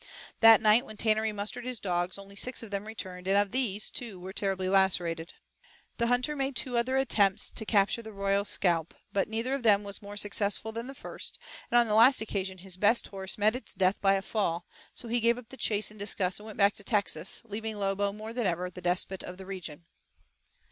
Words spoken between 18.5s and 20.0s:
the despot of the region.